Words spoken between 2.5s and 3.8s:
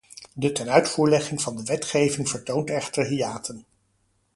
echter hiaten.